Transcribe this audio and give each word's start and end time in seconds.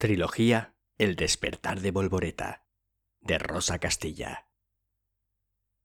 Trilogía 0.00 0.74
El 0.96 1.14
despertar 1.14 1.80
de 1.80 1.90
Volvoreta, 1.90 2.64
de 3.20 3.38
Rosa 3.38 3.78
Castilla. 3.78 4.48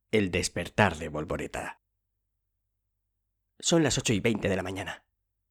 El 0.09 0.31
despertar 0.31 0.95
de 0.95 1.09
Volvoreta. 1.09 1.81
Son 3.59 3.83
las 3.83 3.97
ocho 3.97 4.13
y 4.13 4.21
veinte 4.21 4.47
de 4.47 4.55
la 4.55 4.63
mañana. 4.63 5.03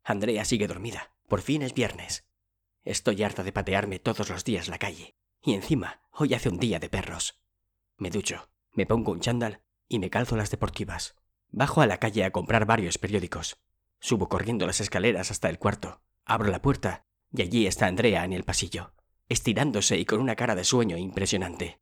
Andrea 0.03 0.47
sigue 0.47 0.67
dormida. 0.67 1.13
Por 1.29 1.43
fin 1.43 1.61
es 1.61 1.75
viernes. 1.75 2.27
Estoy 2.85 3.23
harta 3.23 3.43
de 3.43 3.53
patearme 3.53 3.99
todos 3.99 4.31
los 4.31 4.45
días 4.45 4.69
la 4.69 4.79
calle. 4.79 5.15
Y 5.43 5.53
encima, 5.53 6.01
hoy 6.11 6.33
hace 6.33 6.49
un 6.49 6.57
día 6.57 6.79
de 6.79 6.89
perros. 6.89 7.45
Me 7.99 8.09
ducho, 8.09 8.49
me 8.73 8.87
pongo 8.87 9.13
un 9.13 9.21
chándal 9.21 9.61
y 9.89 9.99
me 9.99 10.09
calzo 10.09 10.37
las 10.37 10.51
deportivas. 10.51 11.17
Bajo 11.51 11.83
a 11.83 11.87
la 11.87 11.99
calle 11.99 12.25
a 12.25 12.31
comprar 12.31 12.65
varios 12.65 12.97
periódicos. 12.97 13.59
Subo 14.01 14.31
corriendo 14.31 14.67
las 14.67 14.81
escaleras 14.81 15.31
hasta 15.31 15.51
el 15.51 15.59
cuarto. 15.59 16.01
Abro 16.25 16.51
la 16.51 16.63
puerta 16.63 17.05
y 17.35 17.43
allí 17.43 17.67
está 17.67 17.87
Andrea 17.87 18.25
en 18.25 18.33
el 18.33 18.45
pasillo, 18.45 18.95
estirándose 19.29 19.99
y 19.99 20.05
con 20.05 20.21
una 20.21 20.37
cara 20.37 20.55
de 20.55 20.63
sueño 20.63 20.97
impresionante. 20.97 21.81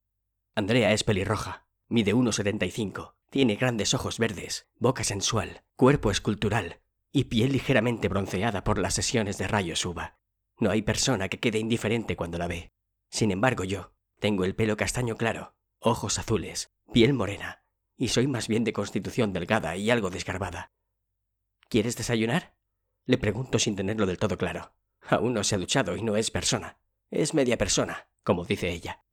Andrea 0.55 0.93
es 0.93 1.05
pelirroja, 1.05 1.69
mide 1.89 2.15
1,75, 2.15 3.17
tiene 3.29 3.57
grandes 3.57 3.93
ojos 3.93 4.19
verdes, 4.19 4.67
boca 4.79 5.05
sensual, 5.05 5.63
cuerpo 5.77 6.11
escultural 6.11 6.81
y 7.13 7.25
piel 7.25 7.53
ligeramente 7.53 8.09
bronceada 8.09 8.65
por 8.65 8.79
las 8.79 8.95
sesiones 8.95 9.37
de 9.37 9.47
rayos 9.47 9.85
uva. 9.85 10.19
No 10.59 10.71
hay 10.71 10.81
persona 10.81 11.29
que 11.29 11.39
quede 11.39 11.59
indiferente 11.59 12.17
cuando 12.17 12.39
la 12.39 12.47
ve. 12.47 12.73
Sin 13.11 13.31
embargo, 13.31 13.65
yo 13.65 13.93
tengo 14.21 14.47
el 14.47 14.55
pelo 14.55 14.79
castaño 14.79 15.17
claro, 15.17 15.55
ojos 15.81 16.19
azules, 16.19 16.73
piel 16.95 17.13
morena, 17.13 17.65
y 17.99 18.09
soy 18.09 18.27
más 18.27 18.49
bien 18.49 18.65
de 18.65 18.73
constitución 18.73 19.35
delgada 19.35 19.77
y 19.77 19.91
algo 19.91 20.09
desgarbada. 20.09 20.73
¿Quieres 21.69 21.97
desayunar? 21.97 22.57
Le 23.05 23.19
pregunto 23.19 23.59
sin 23.59 23.77
tenerlo 23.77 24.07
del 24.07 24.19
todo 24.19 24.39
claro. 24.39 24.75
Aún 25.09 25.35
no 25.35 25.45
se 25.45 25.55
ha 25.55 25.59
duchado 25.59 25.97
y 25.97 26.03
no 26.03 26.17
es 26.17 26.31
persona. 26.31 26.79
Es 27.11 27.35
media 27.35 27.59
persona, 27.59 28.09
como 28.23 28.45
dice 28.45 28.71
ella. 28.71 29.05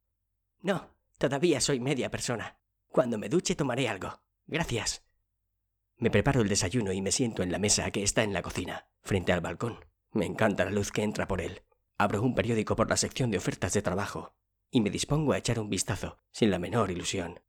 No, 0.61 0.95
todavía 1.17 1.61
soy 1.61 1.79
media 1.79 2.09
persona. 2.11 2.59
Cuando 2.87 3.17
me 3.17 3.29
duche 3.29 3.55
tomaré 3.55 3.89
algo. 3.89 4.21
Gracias. 4.47 5.03
Me 5.97 6.09
preparo 6.09 6.41
el 6.41 6.49
desayuno 6.49 6.91
y 6.91 7.01
me 7.01 7.11
siento 7.11 7.43
en 7.43 7.51
la 7.51 7.59
mesa 7.59 7.91
que 7.91 8.03
está 8.03 8.23
en 8.23 8.33
la 8.33 8.41
cocina, 8.41 8.87
frente 9.01 9.33
al 9.33 9.41
balcón. 9.41 9.85
Me 10.11 10.25
encanta 10.25 10.65
la 10.65 10.71
luz 10.71 10.91
que 10.91 11.03
entra 11.03 11.27
por 11.27 11.41
él. 11.41 11.63
Abro 11.97 12.21
un 12.21 12.35
periódico 12.35 12.75
por 12.75 12.89
la 12.89 12.97
sección 12.97 13.31
de 13.31 13.37
ofertas 13.37 13.73
de 13.73 13.81
trabajo 13.81 14.33
y 14.71 14.81
me 14.81 14.89
dispongo 14.89 15.33
a 15.33 15.37
echar 15.37 15.59
un 15.59 15.69
vistazo, 15.69 16.19
sin 16.31 16.51
la 16.51 16.59
menor 16.59 16.91
ilusión. 16.91 17.41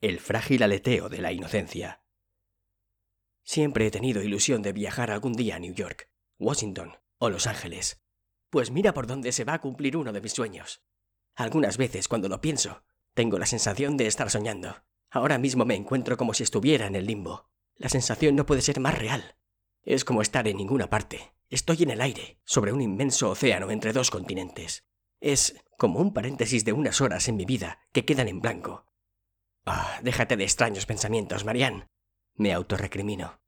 El 0.00 0.20
frágil 0.20 0.62
aleteo 0.62 1.08
de 1.08 1.18
la 1.18 1.32
inocencia. 1.32 2.04
Siempre 3.42 3.86
he 3.86 3.90
tenido 3.90 4.22
ilusión 4.22 4.62
de 4.62 4.72
viajar 4.72 5.10
algún 5.10 5.32
día 5.32 5.56
a 5.56 5.58
New 5.58 5.74
York, 5.74 6.08
Washington 6.38 6.96
o 7.18 7.30
Los 7.30 7.46
Ángeles. 7.46 8.02
Pues 8.50 8.70
mira 8.70 8.94
por 8.94 9.06
dónde 9.06 9.32
se 9.32 9.44
va 9.44 9.54
a 9.54 9.60
cumplir 9.60 9.96
uno 9.96 10.12
de 10.12 10.20
mis 10.20 10.32
sueños. 10.32 10.82
Algunas 11.34 11.76
veces, 11.76 12.08
cuando 12.08 12.28
lo 12.28 12.40
pienso, 12.40 12.84
tengo 13.14 13.38
la 13.38 13.46
sensación 13.46 13.96
de 13.96 14.06
estar 14.06 14.30
soñando. 14.30 14.84
Ahora 15.10 15.38
mismo 15.38 15.64
me 15.64 15.74
encuentro 15.74 16.16
como 16.16 16.34
si 16.34 16.42
estuviera 16.42 16.86
en 16.86 16.96
el 16.96 17.06
limbo. 17.06 17.48
La 17.76 17.88
sensación 17.88 18.36
no 18.36 18.46
puede 18.46 18.62
ser 18.62 18.80
más 18.80 18.96
real. 18.96 19.36
Es 19.82 20.04
como 20.04 20.22
estar 20.22 20.46
en 20.48 20.56
ninguna 20.56 20.90
parte. 20.90 21.34
Estoy 21.50 21.82
en 21.82 21.90
el 21.90 22.00
aire, 22.00 22.40
sobre 22.44 22.72
un 22.72 22.80
inmenso 22.80 23.30
océano 23.30 23.70
entre 23.70 23.92
dos 23.92 24.10
continentes. 24.10 24.84
Es 25.20 25.62
como 25.78 26.00
un 26.00 26.12
paréntesis 26.12 26.64
de 26.64 26.72
unas 26.72 27.00
horas 27.00 27.28
en 27.28 27.36
mi 27.36 27.44
vida 27.44 27.78
que 27.92 28.04
quedan 28.04 28.28
en 28.28 28.40
blanco. 28.40 28.86
Ah, 29.66 30.00
déjate 30.02 30.36
de 30.36 30.44
extraños 30.44 30.86
pensamientos, 30.86 31.44
Marianne. 31.44 31.86
Me 32.34 32.52
autorrecrimino. 32.52 33.40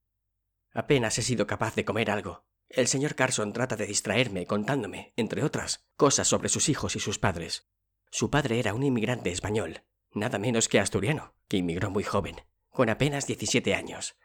Apenas 0.73 1.19
he 1.19 1.23
sido 1.23 1.47
capaz 1.47 1.75
de 1.75 1.85
comer 1.85 2.11
algo. 2.11 2.47
El 2.69 2.89
señor 2.89 3.15
Carson 3.15 3.53
trata 3.53 3.77
de 3.77 3.87
distraerme 3.87 4.47
contándome, 4.47 5.13
entre 5.17 5.45
otras, 5.45 5.87
cosas 5.97 6.29
sobre 6.29 6.49
sus 6.49 6.69
hijos 6.69 6.97
y 6.97 7.01
sus 7.01 7.19
padres. 7.19 7.69
Su 8.11 8.31
padre 8.31 8.59
era 8.59 8.75
un 8.75 8.83
inmigrante 8.83 9.31
español, 9.31 9.83
nada 10.13 10.39
menos 10.39 10.69
que 10.69 10.81
asturiano, 10.81 11.35
que 11.49 11.59
inmigró 11.59 11.91
muy 11.91 12.03
joven, 12.03 12.37
con 12.71 12.89
apenas 12.91 13.27
17 13.27 13.75
años. 13.75 14.17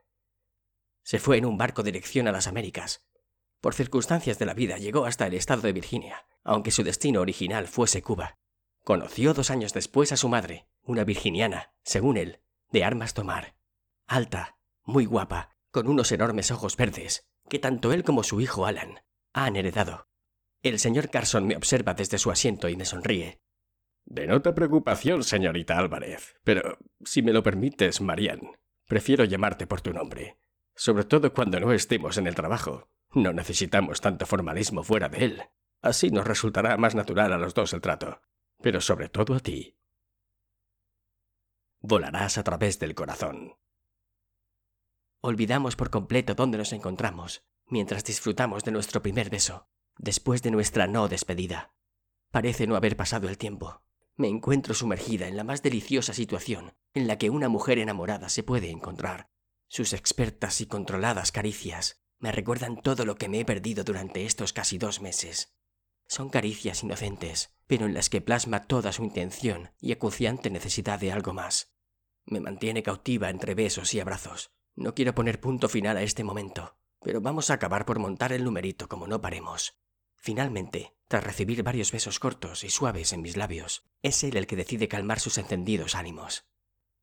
Se 1.03 1.19
fue 1.19 1.37
en 1.37 1.45
un 1.45 1.57
barco 1.57 1.83
dirección 1.83 2.27
a 2.27 2.31
las 2.31 2.47
Américas. 2.47 3.07
Por 3.59 3.73
circunstancias 3.73 4.39
de 4.39 4.45
la 4.45 4.53
vida 4.53 4.77
llegó 4.77 5.05
hasta 5.05 5.27
el 5.27 5.33
estado 5.33 5.61
de 5.61 5.73
Virginia, 5.73 6.25
aunque 6.43 6.71
su 6.71 6.83
destino 6.83 7.21
original 7.21 7.67
fuese 7.67 8.01
Cuba. 8.01 8.37
Conoció 8.83 9.33
dos 9.33 9.51
años 9.51 9.73
después 9.73 10.11
a 10.11 10.17
su 10.17 10.29
madre, 10.29 10.67
una 10.81 11.03
virginiana, 11.03 11.73
según 11.83 12.17
él, 12.17 12.41
de 12.71 12.83
armas 12.83 13.13
tomar. 13.13 13.55
Alta, 14.07 14.57
muy 14.83 15.05
guapa, 15.05 15.55
con 15.69 15.87
unos 15.87 16.11
enormes 16.11 16.49
ojos 16.51 16.75
verdes, 16.75 17.30
que 17.51 17.59
tanto 17.59 17.91
él 17.91 18.05
como 18.05 18.23
su 18.23 18.39
hijo 18.39 18.65
Alan 18.65 19.01
han 19.33 19.57
heredado. 19.57 20.07
El 20.63 20.79
señor 20.79 21.09
Carson 21.09 21.45
me 21.45 21.57
observa 21.57 21.93
desde 21.93 22.17
su 22.17 22.31
asiento 22.31 22.69
y 22.69 22.77
me 22.77 22.85
sonríe. 22.85 23.41
Denota 24.05 24.55
preocupación, 24.55 25.25
señorita 25.25 25.77
Álvarez, 25.77 26.37
pero 26.45 26.77
si 27.03 27.21
me 27.21 27.33
lo 27.33 27.43
permites, 27.43 27.99
Marianne, 27.99 28.57
prefiero 28.87 29.25
llamarte 29.25 29.67
por 29.67 29.81
tu 29.81 29.91
nombre, 29.91 30.37
sobre 30.75 31.03
todo 31.03 31.33
cuando 31.33 31.59
no 31.59 31.73
estemos 31.73 32.17
en 32.17 32.27
el 32.27 32.35
trabajo. 32.35 32.87
No 33.13 33.33
necesitamos 33.33 33.99
tanto 33.99 34.25
formalismo 34.25 34.81
fuera 34.81 35.09
de 35.09 35.25
él. 35.25 35.43
Así 35.81 36.09
nos 36.09 36.25
resultará 36.25 36.77
más 36.77 36.95
natural 36.95 37.33
a 37.33 37.37
los 37.37 37.53
dos 37.53 37.73
el 37.73 37.81
trato, 37.81 38.21
pero 38.61 38.79
sobre 38.79 39.09
todo 39.09 39.35
a 39.35 39.41
ti. 39.41 39.75
Volarás 41.81 42.37
a 42.37 42.43
través 42.43 42.79
del 42.79 42.95
corazón. 42.95 43.57
Olvidamos 45.23 45.75
por 45.75 45.91
completo 45.91 46.33
dónde 46.33 46.57
nos 46.57 46.73
encontramos, 46.73 47.43
mientras 47.67 48.03
disfrutamos 48.03 48.63
de 48.63 48.71
nuestro 48.71 49.03
primer 49.03 49.29
beso, 49.29 49.67
después 49.99 50.41
de 50.41 50.49
nuestra 50.49 50.87
no 50.87 51.07
despedida. 51.07 51.75
Parece 52.31 52.65
no 52.65 52.75
haber 52.75 52.97
pasado 52.97 53.29
el 53.29 53.37
tiempo. 53.37 53.83
Me 54.15 54.27
encuentro 54.27 54.73
sumergida 54.73 55.27
en 55.27 55.37
la 55.37 55.43
más 55.43 55.61
deliciosa 55.61 56.13
situación 56.13 56.73
en 56.95 57.07
la 57.07 57.19
que 57.19 57.29
una 57.29 57.49
mujer 57.49 57.77
enamorada 57.77 58.29
se 58.29 58.41
puede 58.41 58.71
encontrar. 58.71 59.29
Sus 59.67 59.93
expertas 59.93 60.59
y 60.59 60.65
controladas 60.65 61.31
caricias 61.31 62.01
me 62.17 62.31
recuerdan 62.31 62.81
todo 62.81 63.05
lo 63.05 63.15
que 63.15 63.29
me 63.29 63.41
he 63.41 63.45
perdido 63.45 63.83
durante 63.83 64.25
estos 64.25 64.53
casi 64.53 64.79
dos 64.79 65.01
meses. 65.01 65.53
Son 66.07 66.29
caricias 66.29 66.83
inocentes, 66.83 67.55
pero 67.67 67.85
en 67.85 67.93
las 67.93 68.09
que 68.09 68.21
plasma 68.21 68.63
toda 68.63 68.91
su 68.91 69.03
intención 69.03 69.71
y 69.79 69.91
acuciante 69.91 70.49
necesidad 70.49 70.99
de 70.99 71.11
algo 71.11 71.33
más. 71.33 71.73
Me 72.25 72.39
mantiene 72.39 72.81
cautiva 72.81 73.29
entre 73.29 73.53
besos 73.53 73.93
y 73.93 73.99
abrazos, 73.99 74.51
no 74.75 74.95
quiero 74.95 75.13
poner 75.13 75.39
punto 75.39 75.69
final 75.69 75.97
a 75.97 76.03
este 76.03 76.23
momento, 76.23 76.77
pero 77.01 77.21
vamos 77.21 77.49
a 77.49 77.55
acabar 77.55 77.85
por 77.85 77.99
montar 77.99 78.31
el 78.31 78.43
numerito 78.43 78.87
como 78.87 79.07
no 79.07 79.21
paremos. 79.21 79.77
Finalmente, 80.17 80.95
tras 81.07 81.23
recibir 81.23 81.63
varios 81.63 81.91
besos 81.91 82.19
cortos 82.19 82.63
y 82.63 82.69
suaves 82.69 83.11
en 83.11 83.21
mis 83.21 83.37
labios, 83.37 83.83
es 84.01 84.23
él 84.23 84.37
el 84.37 84.47
que 84.47 84.55
decide 84.55 84.87
calmar 84.87 85.19
sus 85.19 85.37
encendidos 85.37 85.95
ánimos. 85.95 86.45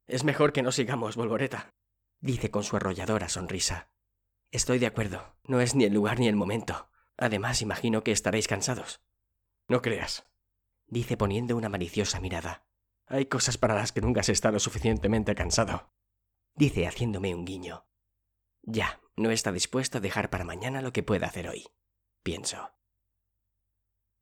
Es 0.06 0.24
mejor 0.24 0.52
que 0.52 0.62
no 0.62 0.72
sigamos, 0.72 1.16
Volvoreta, 1.16 1.74
dice 2.20 2.50
con 2.50 2.64
su 2.64 2.76
arrolladora 2.76 3.28
sonrisa. 3.28 3.90
Estoy 4.50 4.78
de 4.78 4.86
acuerdo, 4.86 5.36
no 5.44 5.60
es 5.60 5.74
ni 5.74 5.84
el 5.84 5.92
lugar 5.92 6.20
ni 6.20 6.28
el 6.28 6.36
momento. 6.36 6.88
Además, 7.16 7.60
imagino 7.60 8.02
que 8.02 8.12
estaréis 8.12 8.48
cansados. 8.48 9.02
No 9.66 9.82
creas, 9.82 10.26
dice 10.86 11.16
poniendo 11.16 11.56
una 11.56 11.68
maliciosa 11.68 12.20
mirada. 12.20 12.64
Hay 13.06 13.26
cosas 13.26 13.58
para 13.58 13.74
las 13.74 13.92
que 13.92 14.00
nunca 14.00 14.20
está 14.20 14.50
lo 14.52 14.60
suficientemente 14.60 15.34
cansado 15.34 15.90
dice 16.58 16.86
haciéndome 16.86 17.34
un 17.34 17.44
guiño. 17.44 17.86
Ya, 18.62 19.00
no 19.16 19.30
está 19.30 19.52
dispuesto 19.52 19.98
a 19.98 20.00
dejar 20.00 20.28
para 20.28 20.44
mañana 20.44 20.82
lo 20.82 20.92
que 20.92 21.02
pueda 21.02 21.26
hacer 21.26 21.48
hoy, 21.48 21.68
pienso. 22.22 22.77